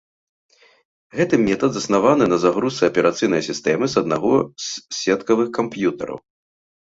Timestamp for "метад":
1.47-1.71